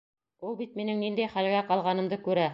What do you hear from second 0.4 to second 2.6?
Ул бит минең ниндәй хәлгә ҡалғанымды күрә!